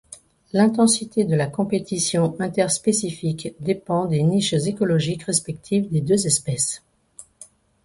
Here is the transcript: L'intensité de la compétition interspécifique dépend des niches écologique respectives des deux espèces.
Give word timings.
L'intensité 0.51 1.25
de 1.25 1.35
la 1.35 1.45
compétition 1.45 2.35
interspécifique 2.39 3.53
dépend 3.59 4.05
des 4.05 4.23
niches 4.23 4.55
écologique 4.65 5.21
respectives 5.21 5.91
des 5.91 6.01
deux 6.01 6.25
espèces. 6.25 6.81